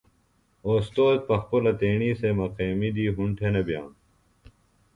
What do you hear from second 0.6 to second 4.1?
اوستوذ پخپُلہ تیݨی سےۡ مقیمی دی ہُنڈ تھےۡ نہ بئانوۡ۔